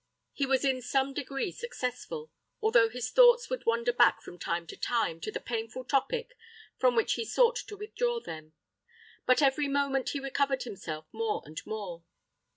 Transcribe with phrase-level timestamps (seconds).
[0.33, 4.75] He was in some degree successful, although his thoughts would wander back, from time to
[4.75, 6.35] time, to the painful topic
[6.79, 8.53] from which he sought to withdraw them;
[9.27, 12.03] but every moment he recovered himself more and more.